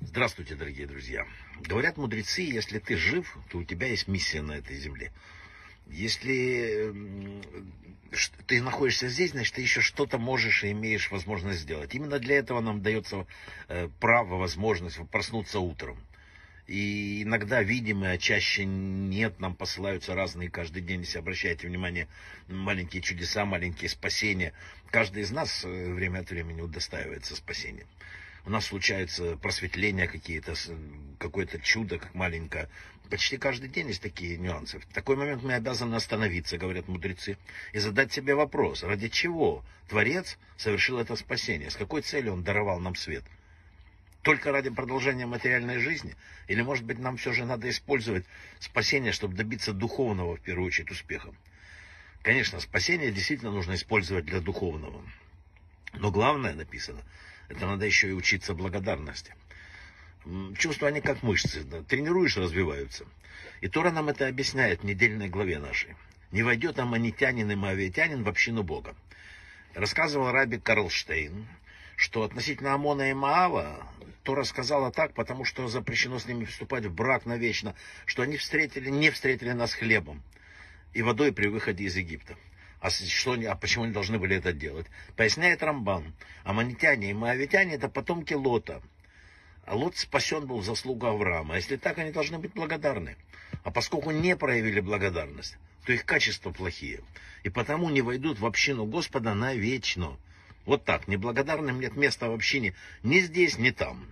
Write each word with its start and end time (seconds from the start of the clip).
Здравствуйте, 0.00 0.54
дорогие 0.54 0.86
друзья. 0.86 1.26
Говорят 1.62 1.96
мудрецы, 1.96 2.42
если 2.42 2.78
ты 2.78 2.96
жив, 2.96 3.36
то 3.50 3.58
у 3.58 3.64
тебя 3.64 3.88
есть 3.88 4.06
миссия 4.06 4.40
на 4.40 4.52
этой 4.52 4.76
земле. 4.76 5.12
Если 5.88 6.94
ты 8.46 8.62
находишься 8.62 9.08
здесь, 9.08 9.32
значит, 9.32 9.54
ты 9.54 9.62
еще 9.62 9.80
что-то 9.80 10.18
можешь 10.18 10.62
и 10.62 10.70
имеешь 10.70 11.10
возможность 11.10 11.60
сделать. 11.60 11.92
Именно 11.92 12.20
для 12.20 12.36
этого 12.36 12.60
нам 12.60 12.82
дается 12.82 13.26
э, 13.66 13.88
право, 13.98 14.36
возможность 14.36 15.00
проснуться 15.10 15.58
утром. 15.58 15.98
И 16.70 17.24
иногда 17.24 17.64
видимые, 17.64 18.12
а 18.12 18.16
чаще 18.16 18.64
нет, 18.64 19.40
нам 19.40 19.56
посылаются 19.56 20.14
разные 20.14 20.48
каждый 20.48 20.82
день, 20.82 21.00
если 21.00 21.18
обращаете 21.18 21.66
внимание, 21.66 22.06
маленькие 22.46 23.02
чудеса, 23.02 23.44
маленькие 23.44 23.88
спасения. 23.88 24.52
Каждый 24.92 25.24
из 25.24 25.32
нас 25.32 25.64
э, 25.64 25.92
время 25.92 26.20
от 26.20 26.30
времени 26.30 26.60
удостаивается 26.60 27.34
спасения. 27.34 27.86
У 28.46 28.50
нас 28.50 28.66
случаются 28.66 29.36
просветления 29.36 30.06
какие-то, 30.06 30.54
какое-то 31.18 31.58
чудо, 31.58 31.98
как 31.98 32.14
маленькое. 32.14 32.68
Почти 33.10 33.36
каждый 33.36 33.68
день 33.68 33.88
есть 33.88 34.00
такие 34.00 34.36
нюансы. 34.36 34.78
В 34.78 34.86
такой 34.94 35.16
момент 35.16 35.42
мы 35.42 35.54
обязаны 35.54 35.96
остановиться, 35.96 36.56
говорят 36.56 36.86
мудрецы, 36.86 37.36
и 37.72 37.80
задать 37.80 38.12
себе 38.12 38.36
вопрос, 38.36 38.84
ради 38.84 39.08
чего 39.08 39.64
Творец 39.88 40.38
совершил 40.56 41.00
это 41.00 41.16
спасение, 41.16 41.68
с 41.68 41.74
какой 41.74 42.02
целью 42.02 42.32
он 42.32 42.44
даровал 42.44 42.78
нам 42.78 42.94
свет– 42.94 43.24
только 44.22 44.52
ради 44.52 44.70
продолжения 44.70 45.26
материальной 45.26 45.78
жизни? 45.78 46.14
Или, 46.46 46.62
может 46.62 46.84
быть, 46.84 46.98
нам 46.98 47.16
все 47.16 47.32
же 47.32 47.44
надо 47.44 47.68
использовать 47.70 48.24
спасение, 48.58 49.12
чтобы 49.12 49.34
добиться 49.34 49.72
духовного, 49.72 50.36
в 50.36 50.40
первую 50.40 50.66
очередь, 50.66 50.90
успеха? 50.90 51.32
Конечно, 52.22 52.60
спасение 52.60 53.12
действительно 53.12 53.50
нужно 53.50 53.74
использовать 53.74 54.26
для 54.26 54.40
духовного. 54.40 55.02
Но 55.94 56.10
главное 56.10 56.54
написано, 56.54 57.00
это 57.48 57.66
надо 57.66 57.86
еще 57.86 58.10
и 58.10 58.12
учиться 58.12 58.54
благодарности. 58.54 59.34
Чувства, 60.56 60.88
они 60.88 61.00
как 61.00 61.22
мышцы. 61.22 61.64
Тренируешь, 61.88 62.36
развиваются. 62.36 63.06
И 63.62 63.68
Тора 63.68 63.90
нам 63.90 64.08
это 64.10 64.28
объясняет 64.28 64.80
в 64.80 64.84
недельной 64.84 65.28
главе 65.28 65.58
нашей. 65.58 65.96
Не 66.30 66.42
войдет 66.42 66.78
аманитянин 66.78 67.50
и 67.50 67.54
моавитянин 67.54 68.22
в 68.22 68.28
общину 68.28 68.62
Бога. 68.62 68.94
Рассказывал 69.74 70.30
раби 70.30 70.58
Карлштейн, 70.58 71.48
что 71.96 72.22
относительно 72.22 72.74
Амона 72.74 73.10
и 73.10 73.14
Маава, 73.14 73.86
Тора 74.22 74.44
сказала 74.44 74.90
так, 74.90 75.14
потому 75.14 75.44
что 75.44 75.66
запрещено 75.68 76.18
с 76.18 76.26
ними 76.26 76.44
вступать 76.44 76.84
в 76.84 76.94
брак 76.94 77.26
навечно, 77.26 77.74
что 78.04 78.22
они 78.22 78.36
встретили, 78.36 78.90
не 78.90 79.10
встретили 79.10 79.52
нас 79.52 79.74
хлебом 79.74 80.22
и 80.92 81.02
водой 81.02 81.32
при 81.32 81.46
выходе 81.46 81.84
из 81.84 81.96
Египта. 81.96 82.36
А, 82.80 82.90
что, 82.90 83.34
а 83.34 83.54
почему 83.56 83.84
они 83.84 83.92
должны 83.92 84.18
были 84.18 84.36
это 84.36 84.52
делать? 84.52 84.86
Поясняет 85.16 85.62
Рамбан. 85.62 86.14
Аманитяне 86.44 87.10
и 87.10 87.14
Моавитяне 87.14 87.74
это 87.74 87.88
потомки 87.88 88.32
Лота. 88.32 88.82
А 89.66 89.76
Лот 89.76 89.96
спасен 89.96 90.46
был 90.46 90.58
в 90.60 90.64
заслугу 90.64 91.06
Авраама. 91.06 91.56
Если 91.56 91.76
так, 91.76 91.98
они 91.98 92.10
должны 92.10 92.38
быть 92.38 92.54
благодарны. 92.54 93.16
А 93.62 93.70
поскольку 93.70 94.10
не 94.10 94.34
проявили 94.34 94.80
благодарность, 94.80 95.58
то 95.84 95.92
их 95.92 96.06
качества 96.06 96.50
плохие. 96.50 97.00
И 97.42 97.50
потому 97.50 97.90
не 97.90 98.00
войдут 98.00 98.38
в 98.38 98.46
общину 98.46 98.86
Господа 98.86 99.34
навечно. 99.34 100.18
Вот 100.66 100.84
так, 100.84 101.08
неблагодарным 101.08 101.80
нет 101.80 101.96
места 101.96 102.28
в 102.28 102.34
общине 102.34 102.74
ни 103.02 103.20
здесь, 103.20 103.58
ни 103.58 103.70
там. 103.70 104.06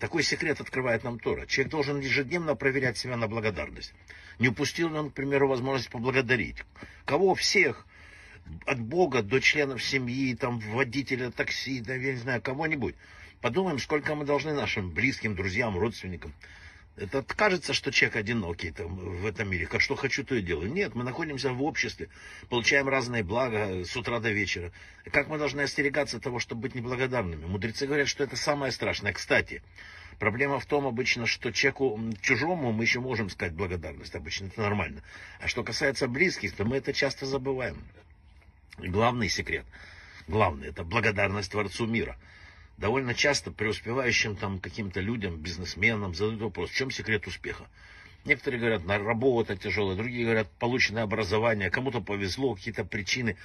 Такой 0.00 0.22
секрет 0.22 0.60
открывает 0.60 1.04
нам 1.04 1.18
Тора. 1.18 1.46
Человек 1.46 1.70
должен 1.70 2.00
ежедневно 2.00 2.54
проверять 2.54 2.96
себя 2.96 3.16
на 3.16 3.28
благодарность. 3.28 3.92
Не 4.38 4.48
упустил 4.48 4.88
ли 4.88 4.96
он, 4.96 5.10
к 5.10 5.14
примеру, 5.14 5.48
возможность 5.48 5.90
поблагодарить? 5.90 6.56
Кого? 7.04 7.34
Всех. 7.34 7.86
От 8.66 8.80
Бога 8.80 9.22
до 9.22 9.40
членов 9.40 9.82
семьи, 9.82 10.34
там, 10.34 10.58
водителя 10.58 11.30
такси, 11.30 11.80
да, 11.80 11.94
я 11.94 12.12
не 12.12 12.18
знаю, 12.18 12.40
кого-нибудь. 12.40 12.94
Подумаем, 13.40 13.78
сколько 13.78 14.14
мы 14.14 14.24
должны 14.24 14.54
нашим 14.54 14.90
близким, 14.90 15.36
друзьям, 15.36 15.78
родственникам. 15.78 16.32
Это 16.96 17.22
кажется, 17.22 17.72
что 17.72 17.90
человек 17.90 18.16
одинокий 18.16 18.70
там, 18.70 18.94
в 18.94 19.26
этом 19.26 19.50
мире. 19.50 19.66
Как 19.66 19.80
что 19.80 19.96
хочу, 19.96 20.24
то 20.24 20.34
и 20.34 20.42
делаю. 20.42 20.70
Нет, 20.70 20.94
мы 20.94 21.04
находимся 21.04 21.50
в 21.50 21.62
обществе, 21.62 22.10
получаем 22.50 22.86
разные 22.86 23.22
блага 23.22 23.84
с 23.84 23.96
утра 23.96 24.20
до 24.20 24.30
вечера. 24.30 24.72
Как 25.10 25.28
мы 25.28 25.38
должны 25.38 25.62
остерегаться 25.62 26.20
того, 26.20 26.38
чтобы 26.38 26.62
быть 26.62 26.74
неблагодарными? 26.74 27.46
Мудрецы 27.46 27.86
говорят, 27.86 28.08
что 28.08 28.24
это 28.24 28.36
самое 28.36 28.72
страшное. 28.72 29.14
Кстати, 29.14 29.62
проблема 30.18 30.60
в 30.60 30.66
том 30.66 30.86
обычно, 30.86 31.24
что 31.24 31.50
человеку 31.50 31.98
чужому 32.20 32.72
мы 32.72 32.84
еще 32.84 33.00
можем 33.00 33.30
сказать 33.30 33.54
благодарность. 33.54 34.14
Обычно 34.14 34.46
это 34.46 34.60
нормально. 34.60 35.02
А 35.40 35.48
что 35.48 35.64
касается 35.64 36.08
близких, 36.08 36.54
то 36.54 36.66
мы 36.66 36.76
это 36.76 36.92
часто 36.92 37.24
забываем. 37.24 37.82
Главный 38.76 39.30
секрет, 39.30 39.64
главный, 40.28 40.68
это 40.68 40.84
благодарность 40.84 41.52
Творцу 41.52 41.86
мира– 41.86 42.18
довольно 42.82 43.14
часто 43.14 43.52
преуспевающим 43.52 44.34
там 44.34 44.58
каким-то 44.58 45.00
людям, 45.00 45.36
бизнесменам 45.36 46.14
задают 46.14 46.40
вопрос, 46.40 46.70
в 46.70 46.74
чем 46.74 46.90
секрет 46.90 47.28
успеха. 47.28 47.68
Некоторые 48.24 48.58
говорят, 48.58 48.84
на 48.84 48.98
работа 48.98 49.56
тяжелая, 49.56 49.96
другие 49.96 50.24
говорят, 50.24 50.50
полученное 50.58 51.04
образование, 51.04 51.70
кому-то 51.70 52.00
повезло, 52.00 52.56
какие-то 52.56 52.84
причины. 52.84 53.36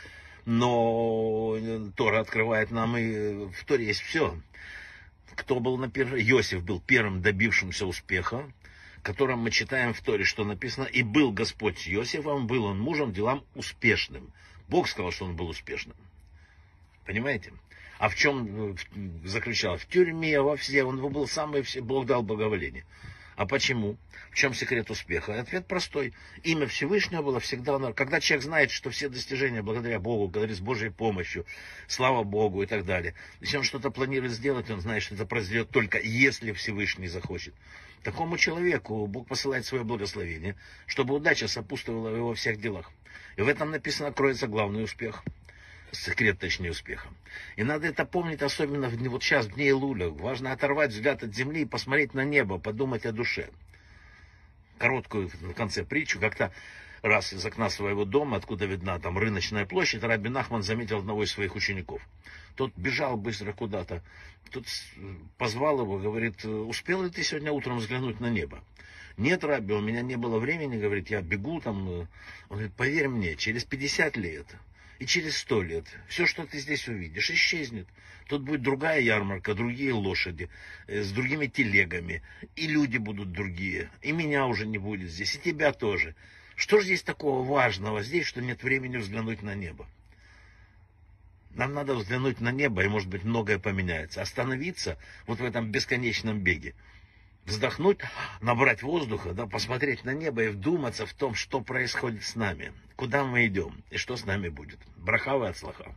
Но 0.45 1.55
Тора 1.95 2.19
открывает 2.19 2.71
нам, 2.71 2.97
и 2.97 3.45
в 3.51 3.63
Торе 3.65 3.85
есть 3.85 4.01
все. 4.01 4.35
Кто 5.35 5.59
был 5.59 5.77
на 5.77 5.87
первом? 5.87 6.17
Иосиф 6.17 6.63
был 6.63 6.81
первым 6.81 7.21
добившимся 7.21 7.85
успеха, 7.85 8.51
которым 9.03 9.39
мы 9.39 9.51
читаем 9.51 9.93
в 9.93 10.01
Торе, 10.01 10.23
что 10.23 10.45
написано, 10.45 10.85
и 10.85 11.03
был 11.03 11.31
Господь 11.31 11.77
с 11.77 11.87
Иосифом, 11.87 12.47
был 12.47 12.65
он 12.65 12.79
мужем 12.79 13.13
делам 13.13 13.43
успешным. 13.53 14.33
Бог 14.67 14.87
сказал, 14.87 15.11
что 15.11 15.25
он 15.25 15.35
был 15.35 15.47
успешным. 15.47 15.95
Понимаете? 17.07 17.53
А 17.99 18.09
в 18.09 18.15
чем 18.15 18.73
э, 18.73 18.75
заключалось? 19.23 19.81
В 19.81 19.87
тюрьме, 19.87 20.41
во 20.41 20.57
все. 20.57 20.83
Он 20.83 20.99
был 21.09 21.25
самый, 21.25 21.63
Бог 21.81 22.05
дал 22.05 22.21
благоволение. 22.21 22.85
А 23.37 23.45
почему? 23.45 23.97
В 24.29 24.35
чем 24.35 24.53
секрет 24.53 24.91
успеха? 24.91 25.39
Ответ 25.39 25.67
простой. 25.67 26.13
Имя 26.43 26.67
Всевышнего 26.67 27.21
было 27.21 27.39
всегда... 27.39 27.93
Когда 27.93 28.19
человек 28.19 28.43
знает, 28.43 28.71
что 28.71 28.89
все 28.89 29.07
достижения 29.07 29.61
благодаря 29.61 29.99
Богу, 29.99 30.27
говорит 30.27 30.57
с 30.57 30.59
Божьей 30.59 30.89
помощью, 30.89 31.45
слава 31.87 32.23
Богу 32.23 32.61
и 32.61 32.65
так 32.65 32.83
далее. 32.83 33.13
Если 33.39 33.57
он 33.57 33.63
что-то 33.63 33.89
планирует 33.89 34.33
сделать, 34.33 34.69
он 34.69 34.81
знает, 34.81 35.01
что 35.01 35.15
это 35.15 35.25
произойдет 35.25 35.69
только 35.69 35.99
если 35.99 36.51
Всевышний 36.51 37.07
захочет. 37.07 37.53
Такому 38.03 38.37
человеку 38.37 39.07
Бог 39.07 39.27
посылает 39.27 39.65
свое 39.65 39.83
благословение, 39.83 40.55
чтобы 40.87 41.15
удача 41.15 41.47
сопутствовала 41.47 42.13
его 42.13 42.29
во 42.29 42.35
всех 42.35 42.59
делах. 42.59 42.91
И 43.37 43.41
в 43.41 43.47
этом 43.47 43.71
написано, 43.71 44.11
кроется 44.11 44.47
главный 44.47 44.83
успех 44.83 45.23
секрет, 45.91 46.39
точнее, 46.39 46.71
успеха. 46.71 47.07
И 47.55 47.63
надо 47.63 47.87
это 47.87 48.05
помнить, 48.05 48.41
особенно 48.41 48.89
в, 48.89 48.97
вот 49.09 49.23
сейчас, 49.23 49.45
в 49.45 49.53
дни 49.53 49.71
Луля. 49.71 50.09
Важно 50.09 50.51
оторвать 50.51 50.91
взгляд 50.91 51.23
от 51.23 51.33
земли 51.33 51.61
и 51.61 51.65
посмотреть 51.65 52.13
на 52.13 52.23
небо, 52.23 52.57
подумать 52.57 53.05
о 53.05 53.11
душе. 53.11 53.49
Короткую 54.77 55.29
в 55.29 55.53
конце 55.53 55.83
притчу. 55.83 56.19
Как-то 56.19 56.51
раз 57.01 57.33
из 57.33 57.45
окна 57.45 57.69
своего 57.69 58.05
дома, 58.05 58.37
откуда 58.37 58.65
видна 58.65 58.99
там 58.99 59.17
рыночная 59.17 59.65
площадь, 59.65 60.03
Раби 60.03 60.29
Нахман 60.29 60.63
заметил 60.63 60.99
одного 60.99 61.23
из 61.23 61.31
своих 61.31 61.55
учеников. 61.55 62.01
Тот 62.55 62.71
бежал 62.75 63.17
быстро 63.17 63.53
куда-то. 63.53 64.03
Тот 64.51 64.65
позвал 65.37 65.81
его, 65.81 65.97
говорит, 65.97 66.43
успел 66.45 67.03
ли 67.03 67.09
ты 67.09 67.23
сегодня 67.23 67.51
утром 67.51 67.77
взглянуть 67.77 68.19
на 68.19 68.29
небо? 68.29 68.63
Нет, 69.17 69.43
Раби, 69.43 69.73
у 69.73 69.81
меня 69.81 70.01
не 70.01 70.15
было 70.15 70.37
времени, 70.37 70.77
говорит, 70.77 71.09
я 71.09 71.21
бегу 71.21 71.59
там. 71.59 71.87
Он 71.87 72.07
говорит, 72.49 72.73
поверь 72.73 73.07
мне, 73.07 73.35
через 73.35 73.63
50 73.63 74.15
лет 74.17 74.45
и 74.99 75.05
через 75.05 75.37
сто 75.37 75.61
лет 75.61 75.85
все, 76.07 76.25
что 76.25 76.45
ты 76.45 76.59
здесь 76.59 76.87
увидишь, 76.87 77.29
исчезнет. 77.29 77.87
Тут 78.27 78.41
будет 78.41 78.61
другая 78.61 78.99
ярмарка, 78.99 79.53
другие 79.53 79.93
лошади, 79.93 80.49
э, 80.87 81.01
с 81.01 81.11
другими 81.11 81.47
телегами. 81.47 82.21
И 82.55 82.67
люди 82.67 82.97
будут 82.97 83.31
другие. 83.31 83.89
И 84.01 84.11
меня 84.11 84.45
уже 84.47 84.65
не 84.65 84.77
будет 84.77 85.09
здесь, 85.09 85.35
и 85.35 85.39
тебя 85.39 85.71
тоже. 85.71 86.15
Что 86.55 86.79
же 86.79 86.85
здесь 86.85 87.03
такого 87.03 87.45
важного 87.45 88.03
здесь, 88.03 88.25
что 88.25 88.41
нет 88.41 88.63
времени 88.63 88.97
взглянуть 88.97 89.43
на 89.43 89.55
небо? 89.55 89.87
Нам 91.51 91.73
надо 91.73 91.95
взглянуть 91.95 92.39
на 92.39 92.51
небо, 92.51 92.83
и, 92.83 92.87
может 92.87 93.07
быть, 93.07 93.23
многое 93.23 93.59
поменяется. 93.59 94.21
Остановиться 94.21 94.97
вот 95.25 95.39
в 95.39 95.43
этом 95.43 95.71
бесконечном 95.71 96.39
беге 96.39 96.75
вздохнуть, 97.47 97.99
набрать 98.41 98.83
воздуха, 98.83 99.33
да, 99.33 99.47
посмотреть 99.47 100.03
на 100.03 100.13
небо 100.13 100.43
и 100.43 100.49
вдуматься 100.49 101.05
в 101.05 101.13
том, 101.13 101.33
что 101.33 101.61
происходит 101.61 102.23
с 102.23 102.35
нами, 102.35 102.73
куда 102.95 103.23
мы 103.23 103.47
идем 103.47 103.83
и 103.89 103.97
что 103.97 104.17
с 104.17 104.25
нами 104.25 104.49
будет. 104.49 104.79
Брахава 104.97 105.49
от 105.49 105.57
слаха. 105.57 105.95